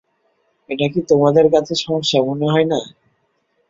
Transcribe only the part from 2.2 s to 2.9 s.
মনে হয় না?